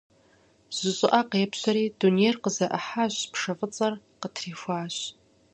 [0.75, 4.95] Жьы щӀыӀэ къепщэри, дунейр къызэӀыхьащ, пшэ фӀыцӀэхэр къытрихуащ.